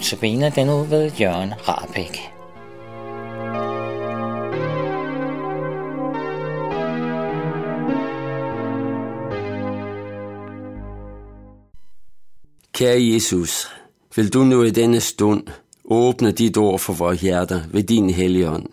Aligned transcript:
Notabene 0.00 0.52
den 0.56 0.68
ud 0.68 0.86
ved 0.86 1.10
Jørgen 1.20 1.52
Rabeck. 1.68 2.18
Kære 12.72 13.12
Jesus, 13.14 13.68
vil 14.16 14.32
du 14.32 14.44
nu 14.44 14.62
i 14.62 14.70
denne 14.70 15.00
stund 15.00 15.46
åbne 15.84 16.32
dit 16.32 16.56
ord 16.56 16.78
for 16.78 16.92
vores 16.92 17.20
hjerter 17.20 17.60
ved 17.70 17.82
din 17.82 18.10
helligånd, 18.10 18.66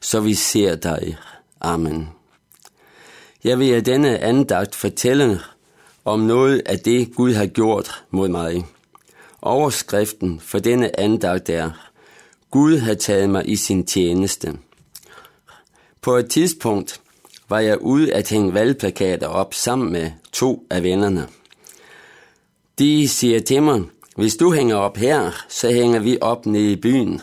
så 0.00 0.20
vi 0.20 0.34
ser 0.34 0.76
dig. 0.76 1.16
Amen. 1.60 2.08
Jeg 3.44 3.58
vil 3.58 3.68
i 3.68 3.80
denne 3.80 4.18
andagt 4.18 4.74
fortælle 4.74 5.40
om 6.04 6.20
noget 6.20 6.62
af 6.66 6.78
det, 6.78 7.14
Gud 7.14 7.32
har 7.32 7.46
gjort 7.46 8.04
mod 8.10 8.28
mig. 8.28 8.64
Overskriften 9.42 10.40
for 10.40 10.58
denne 10.58 11.00
andagt 11.00 11.50
er, 11.50 11.70
Gud 12.50 12.78
har 12.78 12.94
taget 12.94 13.30
mig 13.30 13.48
i 13.48 13.56
sin 13.56 13.86
tjeneste. 13.86 14.58
På 16.00 16.16
et 16.16 16.30
tidspunkt 16.30 17.00
var 17.48 17.58
jeg 17.60 17.80
ude 17.80 18.14
at 18.14 18.28
hænge 18.28 18.54
valgplakater 18.54 19.26
op 19.26 19.54
sammen 19.54 19.92
med 19.92 20.10
to 20.32 20.66
af 20.70 20.82
vennerne. 20.82 21.28
De 22.78 23.08
siger 23.08 23.40
til 23.40 23.62
mig, 23.62 23.82
hvis 24.16 24.36
du 24.36 24.52
hænger 24.52 24.76
op 24.76 24.96
her, 24.96 25.30
så 25.48 25.70
hænger 25.70 26.00
vi 26.00 26.18
op 26.20 26.46
nede 26.46 26.72
i 26.72 26.76
byen. 26.76 27.20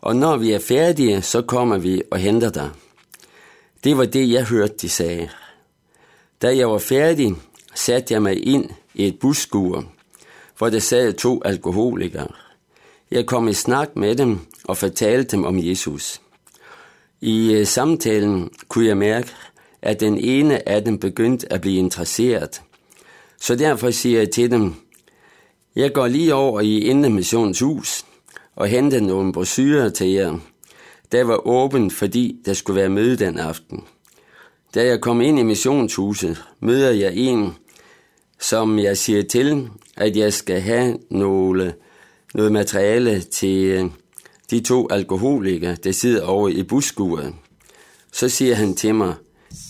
Og 0.00 0.16
når 0.16 0.36
vi 0.36 0.52
er 0.52 0.58
færdige, 0.58 1.22
så 1.22 1.42
kommer 1.42 1.78
vi 1.78 2.02
og 2.10 2.18
henter 2.18 2.50
dig. 2.50 2.70
Det 3.84 3.98
var 3.98 4.04
det, 4.04 4.30
jeg 4.30 4.44
hørte, 4.44 4.74
de 4.82 4.88
sagde. 4.88 5.28
Da 6.42 6.56
jeg 6.56 6.70
var 6.70 6.78
færdig, 6.78 7.34
satte 7.74 8.14
jeg 8.14 8.22
mig 8.22 8.46
ind 8.46 8.70
i 8.94 9.06
et 9.06 9.18
busskur, 9.18 9.84
hvor 10.58 10.70
der 10.70 10.78
sad 10.78 11.12
to 11.12 11.42
alkoholikere. 11.44 12.28
Jeg 13.10 13.26
kom 13.26 13.48
i 13.48 13.52
snak 13.52 13.96
med 13.96 14.16
dem 14.16 14.38
og 14.64 14.76
fortalte 14.76 15.36
dem 15.36 15.44
om 15.44 15.58
Jesus. 15.58 16.20
I 17.20 17.52
øh, 17.52 17.66
samtalen 17.66 18.50
kunne 18.68 18.86
jeg 18.86 18.96
mærke, 18.96 19.28
at 19.82 20.00
den 20.00 20.18
ene 20.18 20.68
af 20.68 20.84
dem 20.84 20.98
begyndte 20.98 21.52
at 21.52 21.60
blive 21.60 21.78
interesseret. 21.78 22.62
Så 23.40 23.56
derfor 23.56 23.90
siger 23.90 24.18
jeg 24.18 24.30
til 24.30 24.50
dem, 24.50 24.74
jeg 25.76 25.92
går 25.92 26.06
lige 26.06 26.34
over 26.34 26.60
i 26.60 26.78
Indre 26.78 27.10
Missions 27.10 27.60
hus 27.60 28.04
og 28.56 28.68
henter 28.68 29.00
nogle 29.00 29.32
brosyrer 29.32 29.88
til 29.88 30.10
jer. 30.10 30.38
Der 31.12 31.24
var 31.24 31.46
åbent, 31.46 31.92
fordi 31.92 32.36
der 32.46 32.54
skulle 32.54 32.80
være 32.80 32.88
møde 32.88 33.16
den 33.16 33.38
aften. 33.38 33.84
Da 34.74 34.86
jeg 34.86 35.00
kom 35.00 35.20
ind 35.20 35.38
i 35.38 35.42
missionshuset, 35.42 36.44
møder 36.60 36.90
jeg 36.90 37.12
en, 37.14 37.54
som 38.40 38.78
jeg 38.78 38.98
siger 38.98 39.22
til, 39.22 39.68
at 39.96 40.16
jeg 40.16 40.32
skal 40.32 40.60
have 40.60 40.98
nogle, 41.10 41.74
noget 42.34 42.52
materiale 42.52 43.20
til 43.20 43.64
øh, 43.64 43.84
de 44.50 44.60
to 44.60 44.88
alkoholikere, 44.90 45.74
der 45.74 45.92
sidder 45.92 46.24
over 46.24 46.48
i 46.48 46.62
busskuret. 46.62 47.34
Så 48.12 48.28
siger 48.28 48.54
han 48.54 48.74
til 48.74 48.94
mig, 48.94 49.14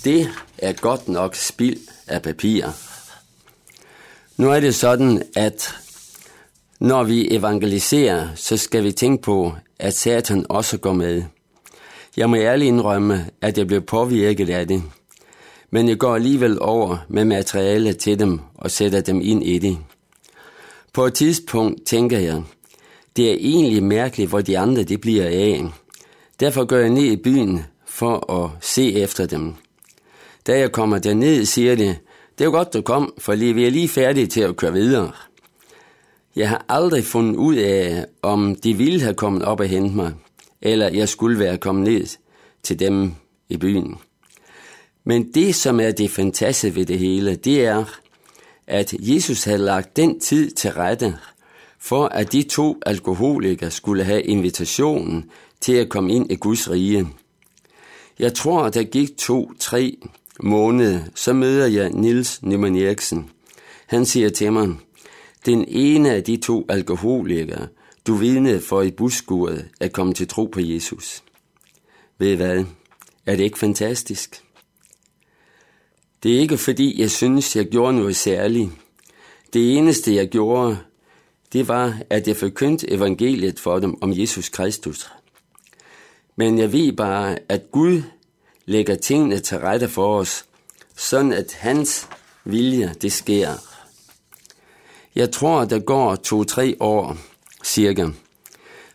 det 0.04 0.28
er 0.58 0.72
godt 0.72 1.08
nok 1.08 1.34
spild 1.34 1.78
af 2.06 2.22
papir. 2.22 2.66
Nu 4.36 4.50
er 4.50 4.60
det 4.60 4.74
sådan, 4.74 5.22
at 5.36 5.74
når 6.80 7.04
vi 7.04 7.34
evangeliserer, 7.34 8.28
så 8.34 8.56
skal 8.56 8.84
vi 8.84 8.92
tænke 8.92 9.22
på, 9.22 9.54
at 9.78 9.94
Satan 9.94 10.46
også 10.48 10.78
går 10.78 10.92
med. 10.92 11.22
Jeg 12.16 12.30
må 12.30 12.36
ærligt 12.36 12.68
indrømme, 12.68 13.26
at 13.40 13.58
jeg 13.58 13.66
blev 13.66 13.82
påvirket 13.82 14.50
af 14.50 14.68
det. 14.68 14.82
Men 15.76 15.88
jeg 15.88 15.98
går 15.98 16.14
alligevel 16.14 16.58
over 16.60 16.96
med 17.08 17.24
materiale 17.24 17.92
til 17.92 18.18
dem 18.18 18.40
og 18.54 18.70
sætter 18.70 19.00
dem 19.00 19.20
ind 19.22 19.44
i 19.44 19.58
det. 19.58 19.78
På 20.92 21.04
et 21.04 21.14
tidspunkt 21.14 21.86
tænker 21.86 22.18
jeg, 22.18 22.42
det 23.16 23.30
er 23.30 23.36
egentlig 23.38 23.82
mærkeligt, 23.82 24.28
hvor 24.28 24.40
de 24.40 24.58
andre 24.58 24.82
det 24.82 25.00
bliver 25.00 25.24
af. 25.24 25.64
Derfor 26.40 26.64
går 26.64 26.76
jeg 26.76 26.90
ned 26.90 27.02
i 27.02 27.16
byen 27.16 27.60
for 27.86 28.32
at 28.32 28.50
se 28.60 28.92
efter 28.92 29.26
dem. 29.26 29.54
Da 30.46 30.58
jeg 30.58 30.72
kommer 30.72 30.98
derned, 30.98 31.44
siger 31.44 31.74
de, 31.74 31.86
det 32.38 32.40
er 32.40 32.44
jo 32.44 32.50
godt, 32.50 32.74
du 32.74 32.82
kom, 32.82 33.14
for 33.18 33.34
lige, 33.34 33.54
vi 33.54 33.66
er 33.66 33.70
lige 33.70 33.88
færdige 33.88 34.26
til 34.26 34.40
at 34.40 34.56
køre 34.56 34.72
videre. 34.72 35.10
Jeg 36.36 36.48
har 36.48 36.64
aldrig 36.68 37.04
fundet 37.04 37.36
ud 37.36 37.54
af, 37.54 38.04
om 38.22 38.56
de 38.56 38.74
ville 38.74 39.00
have 39.00 39.14
kommet 39.14 39.42
op 39.42 39.60
og 39.60 39.66
hente 39.66 39.96
mig, 39.96 40.12
eller 40.62 40.88
jeg 40.88 41.08
skulle 41.08 41.38
være 41.38 41.58
kommet 41.58 41.84
ned 41.84 42.06
til 42.62 42.78
dem 42.78 43.14
i 43.48 43.56
byen. 43.56 43.98
Men 45.08 45.32
det, 45.32 45.54
som 45.54 45.80
er 45.80 45.90
det 45.90 46.10
fantastiske 46.10 46.76
ved 46.76 46.86
det 46.86 46.98
hele, 46.98 47.36
det 47.36 47.64
er, 47.64 47.84
at 48.66 48.94
Jesus 48.98 49.44
havde 49.44 49.58
lagt 49.58 49.96
den 49.96 50.20
tid 50.20 50.50
til 50.50 50.70
rette, 50.70 51.18
for 51.78 52.06
at 52.06 52.32
de 52.32 52.42
to 52.42 52.80
alkoholikere 52.86 53.70
skulle 53.70 54.04
have 54.04 54.22
invitationen 54.22 55.30
til 55.60 55.72
at 55.72 55.88
komme 55.88 56.12
ind 56.12 56.32
i 56.32 56.36
Guds 56.36 56.70
rige. 56.70 57.08
Jeg 58.18 58.34
tror, 58.34 58.68
der 58.68 58.82
gik 58.82 59.16
to-tre 59.16 59.96
måneder, 60.40 61.00
så 61.14 61.32
møder 61.32 61.66
jeg 61.66 61.90
Nils 61.90 62.42
Nyman 62.42 62.76
Eriksen. 62.76 63.30
Han 63.86 64.04
siger 64.04 64.28
til 64.28 64.52
mig, 64.52 64.68
den 65.46 65.64
ene 65.68 66.10
af 66.10 66.24
de 66.24 66.36
to 66.36 66.66
alkoholikere, 66.68 67.68
du 68.06 68.14
vidnede 68.14 68.60
for 68.60 68.82
i 68.82 68.90
busskuret, 68.90 69.68
er 69.80 69.88
kommet 69.88 70.16
til 70.16 70.28
tro 70.28 70.44
på 70.44 70.60
Jesus. 70.60 71.22
Ved 72.18 72.32
I 72.32 72.34
hvad? 72.34 72.64
Er 73.26 73.36
det 73.36 73.44
ikke 73.44 73.58
fantastisk? 73.58 74.45
Det 76.26 76.36
er 76.36 76.40
ikke 76.40 76.58
fordi, 76.58 77.00
jeg 77.00 77.10
synes, 77.10 77.56
jeg 77.56 77.66
gjorde 77.66 77.96
noget 77.96 78.16
særligt. 78.16 78.70
Det 79.52 79.76
eneste, 79.76 80.14
jeg 80.14 80.28
gjorde, 80.28 80.78
det 81.52 81.68
var, 81.68 81.98
at 82.10 82.28
jeg 82.28 82.36
forkyndte 82.36 82.90
evangeliet 82.92 83.60
for 83.60 83.78
dem 83.78 84.02
om 84.02 84.12
Jesus 84.12 84.48
Kristus. 84.48 85.08
Men 86.36 86.58
jeg 86.58 86.72
ved 86.72 86.92
bare, 86.92 87.38
at 87.48 87.70
Gud 87.70 88.02
lægger 88.64 88.94
tingene 88.94 89.38
til 89.38 89.58
rette 89.58 89.88
for 89.88 90.18
os, 90.18 90.44
sådan 90.96 91.32
at 91.32 91.52
hans 91.52 92.08
vilje, 92.44 92.94
det 93.02 93.12
sker. 93.12 93.52
Jeg 95.14 95.30
tror, 95.30 95.64
der 95.64 95.78
går 95.78 96.16
to-tre 96.16 96.76
år, 96.80 97.16
cirka, 97.64 98.06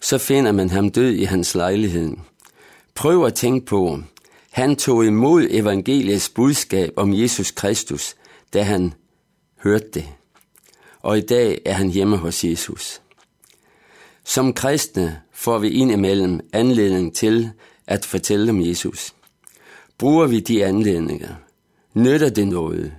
så 0.01 0.17
finder 0.17 0.51
man 0.51 0.69
ham 0.69 0.89
død 0.89 1.11
i 1.11 1.23
hans 1.23 1.55
lejlighed. 1.55 2.11
Prøv 2.95 3.25
at 3.25 3.33
tænke 3.33 3.65
på, 3.65 3.99
han 4.51 4.75
tog 4.75 5.05
imod 5.05 5.47
evangeliets 5.49 6.29
budskab 6.29 6.93
om 6.95 7.13
Jesus 7.13 7.51
Kristus, 7.51 8.15
da 8.53 8.63
han 8.63 8.93
hørte 9.63 9.89
det. 9.93 10.07
Og 10.99 11.17
i 11.17 11.21
dag 11.21 11.61
er 11.65 11.73
han 11.73 11.89
hjemme 11.89 12.17
hos 12.17 12.43
Jesus. 12.43 13.01
Som 14.23 14.53
kristne 14.53 15.21
får 15.33 15.59
vi 15.59 15.69
indimellem 15.69 16.39
anledning 16.53 17.15
til 17.15 17.51
at 17.87 18.05
fortælle 18.05 18.49
om 18.49 18.61
Jesus. 18.61 19.13
Bruger 19.97 20.27
vi 20.27 20.39
de 20.39 20.65
anledninger? 20.65 21.35
Nytter 21.93 22.29
det 22.29 22.47
noget? 22.47 22.93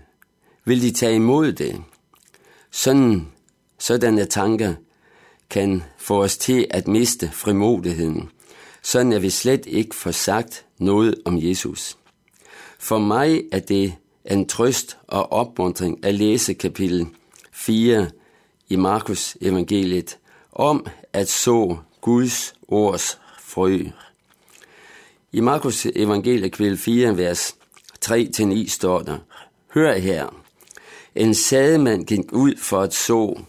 Vil 0.65 0.83
de 0.83 0.91
tage 0.91 1.15
imod 1.15 1.53
det? 1.53 1.83
Sådan, 2.71 3.29
sådanne 3.79 4.25
tanker 4.25 4.75
kan 5.51 5.83
få 5.99 6.23
os 6.23 6.39
til 6.39 6.67
at 6.71 6.89
miste 6.89 7.31
frimodigheden, 7.33 8.31
sådan 8.82 9.12
at 9.12 9.22
vi 9.22 9.31
slet 9.31 9.66
ikke 9.66 9.97
får 9.97 10.10
sagt 10.10 10.65
noget 10.78 11.15
om 11.25 11.38
Jesus. 11.38 11.97
For 12.78 12.98
mig 12.98 13.43
er 13.53 13.59
det 13.59 13.94
en 14.25 14.47
trøst 14.48 14.97
og 15.06 15.32
opmuntring 15.32 16.04
at 16.04 16.15
læse 16.15 16.54
kapitel 16.54 17.06
4 17.53 18.10
i 18.69 18.76
Markus 18.76 19.37
evangeliet 19.41 20.19
om 20.53 20.87
at 21.12 21.28
så 21.28 21.76
Guds 22.00 22.54
ords 22.69 23.19
frø. 23.41 23.78
I 25.32 25.41
Markus 25.41 25.87
evangeliet 25.87 26.52
kapitel 26.52 26.78
4, 26.78 27.17
vers 27.17 27.56
3-9 28.05 28.69
står 28.69 29.02
der, 29.02 29.19
Hør 29.75 29.94
her, 29.94 30.28
en 31.14 31.35
sademand 31.35 32.05
gik 32.05 32.32
ud 32.32 32.56
for 32.56 32.81
at 32.81 32.94
så, 32.94 33.40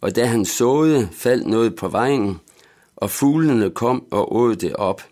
og 0.00 0.16
da 0.16 0.24
han 0.24 0.44
såede, 0.44 1.08
faldt 1.12 1.46
noget 1.46 1.76
på 1.76 1.88
vejen, 1.88 2.40
og 2.96 3.10
fuglene 3.10 3.70
kom 3.70 4.04
og 4.10 4.36
åd 4.36 4.56
det 4.56 4.76
op. 4.76 5.02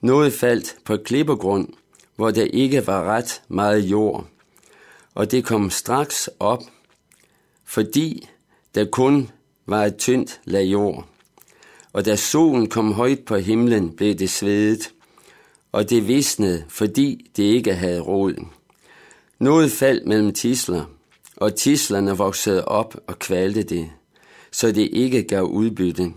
Noget 0.00 0.32
faldt 0.32 0.76
på 0.84 0.96
klippegrund, 0.96 1.68
hvor 2.16 2.30
der 2.30 2.44
ikke 2.44 2.86
var 2.86 3.04
ret 3.04 3.42
meget 3.48 3.80
jord, 3.80 4.26
og 5.14 5.30
det 5.30 5.44
kom 5.44 5.70
straks 5.70 6.30
op, 6.40 6.62
fordi 7.64 8.28
der 8.74 8.84
kun 8.84 9.30
var 9.66 9.84
et 9.84 9.96
tyndt 9.96 10.40
lag 10.44 10.64
jord. 10.64 11.06
Og 11.92 12.04
da 12.04 12.16
solen 12.16 12.68
kom 12.68 12.92
højt 12.92 13.24
på 13.24 13.36
himlen, 13.36 13.96
blev 13.96 14.14
det 14.14 14.30
svedet, 14.30 14.92
og 15.72 15.90
det 15.90 16.08
visnede, 16.08 16.64
fordi 16.68 17.30
det 17.36 17.42
ikke 17.42 17.74
havde 17.74 18.00
rod. 18.00 18.44
Noget 19.38 19.72
faldt 19.72 20.06
mellem 20.06 20.32
tisler, 20.32 20.84
og 21.36 21.54
tislerne 21.54 22.16
voksede 22.16 22.64
op 22.64 22.96
og 23.06 23.18
kvalte 23.18 23.62
det, 23.62 23.90
så 24.52 24.72
det 24.72 24.88
ikke 24.92 25.22
gav 25.22 25.42
udbytte. 25.42 26.12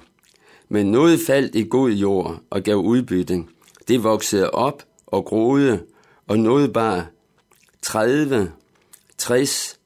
Men 0.69 0.91
noget 0.91 1.19
faldt 1.27 1.55
i 1.55 1.67
god 1.69 1.89
jord 1.89 2.39
og 2.49 2.63
gav 2.63 2.75
udbytte. 2.75 3.43
Det 3.87 4.03
voksede 4.03 4.51
op 4.51 4.83
og 5.07 5.25
groede, 5.25 5.83
og 6.27 6.39
noget 6.39 6.73
bare 6.73 7.05
30, 7.81 8.51
60 9.17 9.79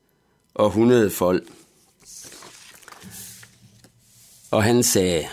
og 0.54 0.68
100 0.68 1.10
folk. 1.10 1.44
Og 4.52 4.64
han 4.64 4.84
sagde, 4.84 5.26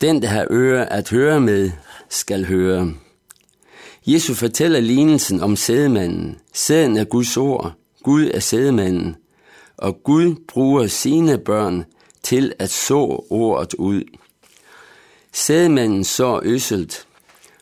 den 0.00 0.22
der 0.22 0.28
har 0.28 0.46
øre 0.50 0.92
at 0.92 1.10
høre 1.10 1.40
med, 1.40 1.70
skal 2.08 2.46
høre. 2.46 2.94
Jesus 4.06 4.38
fortæller 4.38 4.80
lignelsen 4.80 5.40
om 5.40 5.56
sædemanden. 5.56 6.38
Sæden 6.52 6.96
er 6.96 7.04
Guds 7.04 7.36
ord. 7.36 7.72
Gud 8.02 8.30
er 8.34 8.40
sædemanden. 8.40 9.16
Og 9.76 10.02
Gud 10.02 10.34
bruger 10.48 10.86
sine 10.86 11.38
børn 11.38 11.84
til 12.22 12.52
at 12.58 12.70
så 12.70 13.24
ordet 13.30 13.74
ud. 13.74 14.02
Sædmanden 15.32 16.04
så 16.04 16.40
øsselt 16.42 17.06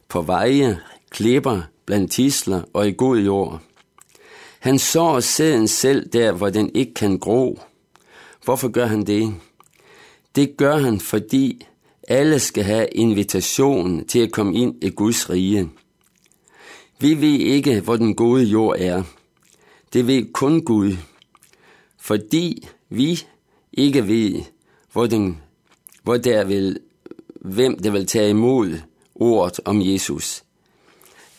på 0.09 0.23
veje, 0.23 0.81
klipper, 1.11 1.63
blandt 1.87 2.13
tisler 2.13 2.63
og 2.73 2.89
i 2.89 2.95
god 2.97 3.19
jord. 3.19 3.61
Han 4.59 4.79
sår 4.79 5.21
sæden 5.21 5.69
selv 5.69 6.09
der, 6.09 6.33
hvor 6.33 6.51
den 6.51 6.71
ikke 6.75 6.95
kan 6.95 7.19
gro. 7.19 7.61
Hvorfor 8.45 8.69
gør 8.69 8.87
han 8.87 9.07
det? 9.07 9.35
Det 10.35 10.57
gør 10.57 10.79
han, 10.79 11.01
fordi 11.01 11.67
alle 12.09 12.39
skal 12.39 12.65
have 12.65 12.87
invitation 12.93 14.07
til 14.07 14.19
at 14.19 14.33
komme 14.33 14.55
ind 14.55 14.85
i 14.85 14.91
Guds 14.91 15.31
rige. 15.31 15.71
Vi 16.99 17.21
ved 17.21 17.39
ikke, 17.39 17.81
hvor 17.81 17.97
den 17.97 18.15
gode 18.15 18.45
jord 18.45 18.77
er. 18.79 19.03
Det 19.93 20.07
ved 20.07 20.33
kun 20.33 20.65
Gud. 20.65 20.97
Fordi 21.99 22.69
vi 22.89 23.27
ikke 23.73 24.07
ved, 24.09 24.43
hvor, 24.93 25.07
den, 25.07 25.43
hvor 26.03 26.17
der 26.17 26.45
vil, 26.45 26.79
hvem 27.41 27.79
der 27.79 27.91
vil 27.91 28.07
tage 28.07 28.31
imod 28.31 28.79
ordet 29.15 29.61
om 29.65 29.83
Jesus. 29.83 30.45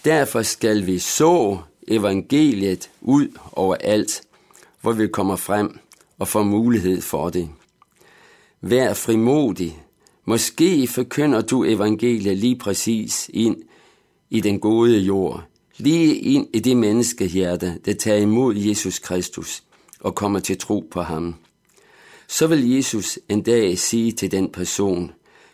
Derfor 0.06 0.42
skal 0.42 0.86
vi 0.86 1.00
så 1.00 1.58
evangeliet 1.88 2.90
ud 3.02 3.28
over 3.52 3.76
alt, 3.76 4.22
hvor 4.82 4.92
vi 4.92 5.08
kommer 5.08 5.36
frem 5.36 5.80
og 6.20 6.28
får 6.28 6.44
mulighed 6.44 7.02
for 7.02 7.30
det. 7.30 7.50
Vær 8.62 8.94
frimodig. 8.94 9.84
Måske 10.26 10.88
forkynder 10.88 11.42
du 11.42 11.64
evangeliet 11.64 12.38
lige 12.38 12.56
præcis 12.56 13.30
ind 13.34 13.58
i 14.30 14.40
den 14.40 14.60
gode 14.60 15.00
jord, 15.00 15.44
lige 15.78 16.16
ind 16.16 16.48
i 16.54 16.60
det 16.60 16.78
menneskehjerte, 16.78 17.80
der 17.86 17.94
tager 17.94 18.22
imod 18.22 18.56
Jesus 18.56 19.00
Kristus 19.00 19.64
og 20.00 20.16
kommer 20.16 20.40
til 20.40 20.58
tro 20.58 20.88
på 20.92 21.02
ham. 21.02 21.36
Så 22.28 22.48
vil 22.48 22.70
Jesus 22.70 23.20
en 23.30 23.42
dag 23.42 23.80
sige 23.80 24.12
til 24.12 24.32
den 24.32 24.52
person, 24.52 25.12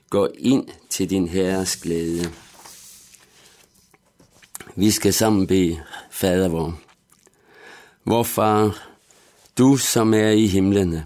gå 0.10 0.28
ind 0.38 0.68
til 0.90 1.10
din 1.10 1.28
herres 1.28 1.78
glæde. 1.78 2.32
Vi 4.76 4.92
skal 4.92 5.14
sammen 5.14 5.48
bede, 5.48 5.80
Fader 6.12 6.48
vor. 6.48 6.80
Vor 8.06 8.24
far, 8.24 8.88
du 9.58 9.78
som 9.78 10.14
er 10.14 10.30
i 10.30 10.48
himlene, 10.48 11.06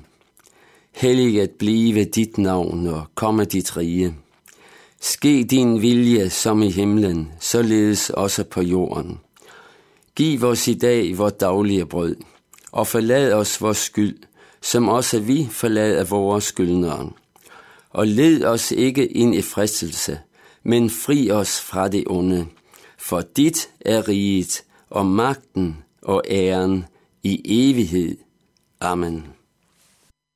helliget 0.91 1.51
blive 1.51 2.05
dit 2.05 2.37
navn 2.37 2.87
og 2.87 3.05
komme 3.15 3.45
dit 3.45 3.77
rige. 3.77 4.15
Ske 5.01 5.43
din 5.43 5.81
vilje 5.81 6.29
som 6.29 6.61
i 6.61 6.69
himlen, 6.69 7.31
således 7.39 8.09
også 8.09 8.43
på 8.43 8.61
jorden. 8.61 9.19
Giv 10.15 10.43
os 10.43 10.67
i 10.67 10.73
dag 10.73 11.17
vores 11.17 11.33
daglige 11.33 11.85
brød, 11.85 12.15
og 12.71 12.87
forlad 12.87 13.33
os 13.33 13.61
vores 13.61 13.77
skyld, 13.77 14.17
som 14.61 14.89
også 14.89 15.19
vi 15.19 15.47
forlader 15.51 16.03
vores 16.03 16.43
skyldnere. 16.43 17.11
Og 17.91 18.07
led 18.07 18.43
os 18.43 18.71
ikke 18.71 19.07
ind 19.07 19.35
i 19.35 19.41
fristelse, 19.41 20.19
men 20.63 20.89
fri 20.89 21.31
os 21.31 21.61
fra 21.61 21.87
det 21.87 22.03
onde. 22.07 22.47
For 22.97 23.21
dit 23.21 23.69
er 23.81 24.07
riget, 24.07 24.63
og 24.89 25.05
magten 25.05 25.77
og 26.01 26.23
æren 26.29 26.85
i 27.23 27.41
evighed. 27.45 28.17
Amen. 28.79 29.40